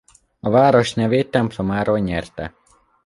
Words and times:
A 0.39 0.49
város 0.49 0.93
nevét 0.93 1.31
templomáról 1.31 1.99
nyerte. 1.99 2.55